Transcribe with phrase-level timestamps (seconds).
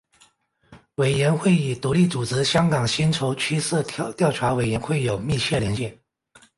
[0.95, 5.95] 委员会与独立组织香港薪酬趋势调查委员会有密切联系。